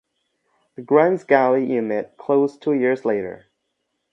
The 0.73 0.81
Grimes 0.81 1.23
Galley 1.23 1.63
unit 1.71 2.15
closed 2.17 2.59
two 2.63 2.73
years 2.73 3.05
later. 3.05 3.45